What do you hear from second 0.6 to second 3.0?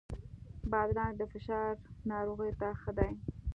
بادرنګ د فشار ناروغانو ته ښه